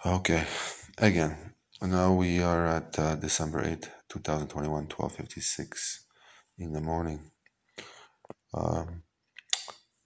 Okay, 0.00 0.44
again, 0.98 1.54
now 1.80 2.12
we 2.12 2.42
are 2.42 2.66
at 2.66 2.98
uh, 2.98 3.14
December 3.14 3.62
8th, 3.62 3.88
2021, 4.08 4.88
12.56 4.88 5.98
in 6.58 6.72
the 6.72 6.80
morning. 6.80 7.30
Um, 8.52 9.04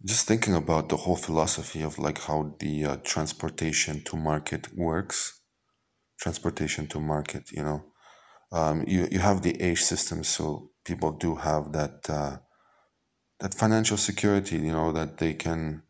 just 0.04 0.26
thinking 0.26 0.54
about 0.54 0.90
the 0.90 0.98
whole 0.98 1.16
philosophy 1.16 1.80
of 1.80 1.98
like 1.98 2.20
how 2.20 2.56
the 2.58 2.84
uh, 2.84 2.96
transportation 3.04 4.02
to 4.04 4.16
market 4.18 4.68
works. 4.76 5.40
Transportation 6.20 6.86
to 6.88 7.00
market, 7.00 7.50
you 7.50 7.62
know. 7.62 7.84
Um, 8.52 8.84
you, 8.86 9.08
you 9.10 9.20
have 9.20 9.40
the 9.40 9.58
age 9.62 9.80
system, 9.80 10.24
so 10.24 10.72
people 10.84 11.12
do 11.12 11.36
have 11.36 11.72
that 11.72 12.10
uh, 12.10 12.36
that 13.40 13.54
financial 13.54 13.96
security, 13.96 14.56
you 14.56 14.72
know, 14.72 14.92
that 14.92 15.16
they 15.16 15.32
can, 15.32 15.84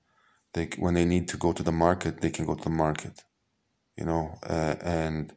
they 0.54 0.68
when 0.78 0.94
they 0.94 1.04
need 1.04 1.26
to 1.28 1.36
go 1.36 1.52
to 1.52 1.64
the 1.64 1.72
market, 1.72 2.20
they 2.20 2.30
can 2.30 2.46
go 2.46 2.54
to 2.54 2.62
the 2.62 2.70
market 2.70 3.24
you 3.96 4.04
know, 4.04 4.38
uh, 4.48 4.76
and 4.82 5.32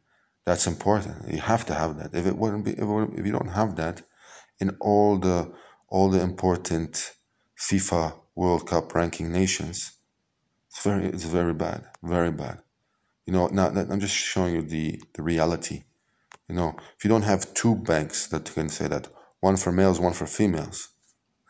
that's 0.46 0.68
important. 0.68 1.32
You 1.32 1.39
have 1.39 1.65
to 1.68 1.74
have 1.74 1.97
that. 1.97 2.14
If 2.14 2.25
it 2.25 2.38
wouldn't 2.38 2.66
be, 2.66 2.71
if, 2.71 3.20
if 3.20 3.25
you 3.25 3.32
don't 3.32 3.50
have 3.50 3.75
that, 3.78 4.02
in 4.60 4.75
all 4.79 5.18
the 5.18 5.52
all 5.88 6.10
the 6.10 6.21
important 6.21 7.14
FIFA 7.57 8.14
World 8.36 8.68
Cup 8.68 8.93
ranking 8.93 9.32
nations, 9.32 9.93
it's 10.69 10.83
very 10.83 11.06
it's 11.06 11.24
very 11.24 11.54
bad, 11.54 11.86
very 12.04 12.32
bad. 12.32 12.60
You 13.25 13.33
know, 13.33 13.47
now 13.47 13.68
I'm 13.68 14.00
just 14.00 14.16
showing 14.16 14.56
you 14.56 14.61
the 14.61 15.02
the 15.14 15.21
reality. 15.21 15.83
You 16.47 16.55
know, 16.55 16.75
if 16.97 17.04
you 17.04 17.10
don't 17.10 17.24
have 17.24 17.54
two 17.54 17.75
banks 17.75 18.28
that 18.28 18.52
can 18.54 18.69
say 18.69 18.88
that 18.88 19.07
one 19.39 19.55
for 19.55 19.71
males, 19.71 20.00
one 20.00 20.14
for 20.14 20.25
females, 20.25 20.89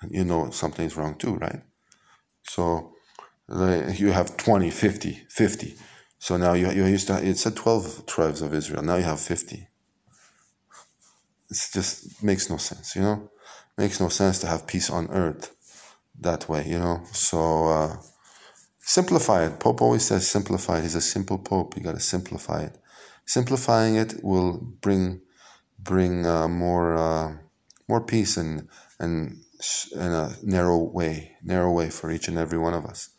you 0.09 0.23
know 0.23 0.49
something 0.49 0.85
is 0.85 0.97
wrong 0.97 1.15
too, 1.15 1.35
right? 1.35 1.61
So 2.43 2.93
you 3.49 4.11
have 4.11 4.37
20, 4.37 4.69
50, 4.69 5.27
50. 5.29 5.75
So 6.19 6.37
now 6.37 6.53
you, 6.53 6.69
you 6.71 6.85
used 6.85 7.07
to, 7.07 7.25
it 7.25 7.37
said 7.37 7.55
12 7.55 8.05
tribes 8.05 8.41
of 8.41 8.53
Israel. 8.53 8.83
Now 8.83 8.97
you 8.97 9.03
have 9.03 9.19
50. 9.19 9.55
It 11.49 11.57
just 11.73 12.21
makes 12.21 12.49
no 12.49 12.57
sense, 12.57 12.95
you 12.95 13.01
know? 13.01 13.31
Makes 13.77 13.99
no 13.99 14.09
sense 14.09 14.39
to 14.39 14.47
have 14.47 14.67
peace 14.67 14.89
on 14.89 15.09
earth 15.09 15.55
that 16.19 16.47
way, 16.49 16.67
you 16.67 16.77
know? 16.77 17.01
So 17.13 17.67
uh, 17.67 17.97
simplify 18.79 19.45
it. 19.45 19.59
Pope 19.59 19.81
always 19.81 20.05
says 20.05 20.27
simplify. 20.27 20.81
He's 20.81 20.95
a 20.95 21.01
simple 21.01 21.37
pope. 21.37 21.77
You 21.77 21.83
got 21.83 21.95
to 21.95 22.01
simplify 22.01 22.63
it. 22.63 22.77
Simplifying 23.25 23.95
it 23.95 24.23
will 24.23 24.57
bring 24.81 25.21
bring 25.81 26.25
uh, 26.25 26.47
more 26.47 26.95
uh, 26.95 27.37
more 27.87 28.01
peace 28.01 28.35
and 28.37 28.67
and 28.99 29.41
in 29.95 30.11
a 30.11 30.35
narrow 30.43 30.77
way, 30.77 31.35
narrow 31.43 31.71
way 31.71 31.89
for 31.89 32.11
each 32.11 32.27
and 32.27 32.37
every 32.37 32.57
one 32.57 32.73
of 32.73 32.85
us. 32.85 33.09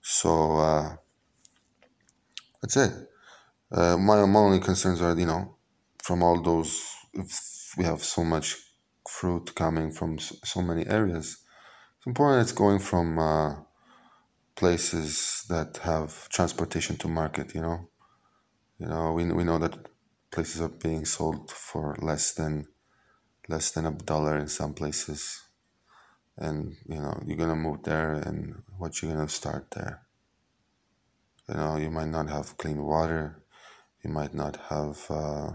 So 0.00 0.56
uh, 0.56 0.96
that's 2.60 2.76
it. 2.76 2.92
Uh, 3.72 3.96
my, 3.96 4.24
my 4.26 4.40
only 4.40 4.60
concerns 4.60 5.00
are, 5.00 5.16
you 5.18 5.26
know, 5.26 5.56
from 6.02 6.22
all 6.22 6.40
those, 6.40 6.82
we 7.76 7.84
have 7.84 8.02
so 8.02 8.24
much 8.24 8.56
fruit 9.08 9.54
coming 9.54 9.92
from 9.92 10.18
so 10.18 10.60
many 10.60 10.86
areas. 10.86 11.38
It's 11.98 12.06
important 12.06 12.42
it's 12.42 12.52
going 12.52 12.78
from 12.78 13.18
uh, 13.18 13.54
places 14.56 15.44
that 15.48 15.78
have 15.82 16.28
transportation 16.28 16.96
to 16.96 17.08
market, 17.08 17.54
you 17.54 17.60
know. 17.60 17.88
You 18.78 18.86
know, 18.86 19.12
we, 19.12 19.30
we 19.30 19.44
know 19.44 19.58
that 19.58 19.76
places 20.30 20.60
are 20.62 20.68
being 20.68 21.04
sold 21.04 21.50
for 21.50 21.96
less 22.00 22.32
than 22.32 22.66
less 23.48 23.72
than 23.72 23.86
a 23.86 23.90
dollar 23.92 24.38
in 24.38 24.48
some 24.48 24.74
places. 24.74 25.42
And, 26.36 26.76
you 26.88 27.00
know, 27.00 27.20
you're 27.26 27.36
going 27.36 27.50
to 27.50 27.56
move 27.56 27.82
there 27.82 28.12
and 28.12 28.62
what 28.78 29.02
you're 29.02 29.12
going 29.12 29.26
to 29.26 29.32
start 29.32 29.70
there. 29.72 30.02
You 31.50 31.56
know, 31.56 31.76
you 31.76 31.90
might 31.90 32.08
not 32.08 32.28
have 32.28 32.56
clean 32.58 32.80
water. 32.80 33.42
You 34.04 34.10
might 34.10 34.32
not 34.32 34.56
have 34.68 35.04
uh, 35.10 35.50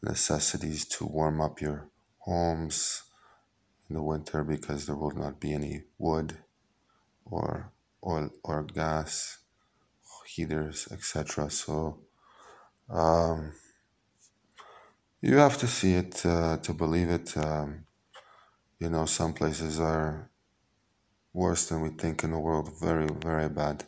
necessities 0.00 0.84
to 0.84 1.04
warm 1.04 1.40
up 1.40 1.60
your 1.60 1.88
homes 2.18 3.02
in 3.88 3.96
the 3.96 4.02
winter 4.04 4.44
because 4.44 4.86
there 4.86 4.94
will 4.94 5.16
not 5.16 5.40
be 5.40 5.52
any 5.52 5.82
wood 5.98 6.38
or 7.24 7.72
oil 8.06 8.30
or 8.44 8.62
gas 8.62 9.38
heaters, 10.28 10.86
etc. 10.92 11.50
So 11.50 11.98
um, 12.88 13.52
you 15.20 15.38
have 15.38 15.58
to 15.58 15.66
see 15.66 15.94
it 15.94 16.24
uh, 16.24 16.58
to 16.58 16.72
believe 16.72 17.08
it. 17.08 17.36
Um, 17.36 17.86
you 18.78 18.90
know, 18.90 19.06
some 19.06 19.32
places 19.32 19.80
are 19.80 20.30
worse 21.32 21.66
than 21.66 21.80
we 21.80 21.88
think 21.88 22.22
in 22.22 22.30
the 22.30 22.38
world, 22.38 22.70
very, 22.80 23.08
very 23.08 23.48
bad 23.48 23.86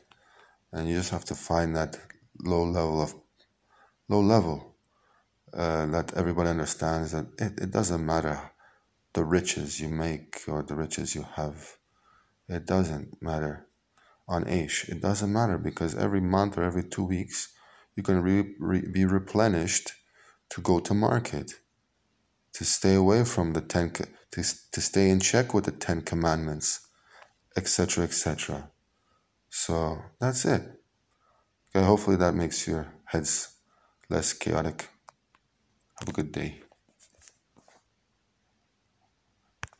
and 0.72 0.88
you 0.88 0.96
just 0.96 1.10
have 1.10 1.24
to 1.24 1.34
find 1.34 1.76
that 1.76 1.98
low 2.44 2.64
level 2.64 3.02
of 3.02 3.14
low 4.08 4.20
level 4.20 4.74
uh, 5.54 5.86
that 5.86 6.14
everybody 6.14 6.50
understands 6.50 7.12
that 7.12 7.26
it, 7.38 7.58
it 7.60 7.70
doesn't 7.70 8.04
matter 8.04 8.52
the 9.14 9.24
riches 9.24 9.80
you 9.80 9.88
make 9.88 10.42
or 10.46 10.62
the 10.62 10.74
riches 10.74 11.14
you 11.14 11.24
have 11.36 11.76
it 12.48 12.66
doesn't 12.66 13.20
matter 13.22 13.68
on 14.28 14.46
age 14.46 14.84
It 14.88 15.00
doesn't 15.00 15.32
matter 15.32 15.56
because 15.56 15.94
every 15.94 16.20
month 16.20 16.58
or 16.58 16.62
every 16.62 16.84
two 16.84 17.04
weeks 17.04 17.48
you 17.96 18.02
can 18.02 18.22
re, 18.22 18.54
re, 18.60 18.82
be 18.92 19.04
replenished 19.04 19.92
to 20.50 20.60
go 20.60 20.78
to 20.80 20.94
market, 20.94 21.52
to 22.52 22.64
stay 22.64 22.94
away 22.94 23.24
from 23.24 23.54
the 23.54 23.60
ten, 23.60 23.90
to, 23.90 24.06
to 24.72 24.80
stay 24.80 25.10
in 25.10 25.20
check 25.20 25.54
with 25.54 25.64
the 25.64 25.72
Ten 25.72 26.02
Commandments, 26.02 26.86
etc., 27.56 28.04
etc. 28.04 28.70
So 29.50 30.02
that's 30.20 30.44
it. 30.44 30.62
Okay, 31.74 31.84
hopefully 31.84 32.16
that 32.16 32.34
makes 32.34 32.66
your 32.66 32.92
heads 33.04 33.56
less 34.08 34.32
chaotic. 34.32 34.88
Have 36.00 36.08
a 36.08 36.12
good 36.12 36.32
day. 36.32 36.62